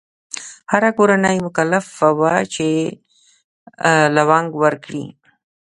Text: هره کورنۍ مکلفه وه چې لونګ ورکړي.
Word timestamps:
هره 0.71 0.89
کورنۍ 0.97 1.37
مکلفه 1.47 2.07
وه 2.19 2.33
چې 2.53 2.67
لونګ 4.15 4.49
ورکړي. 4.63 5.05